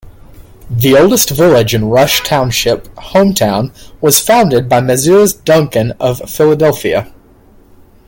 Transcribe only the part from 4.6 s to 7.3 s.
by Messrs. Duncan of Philadelphia.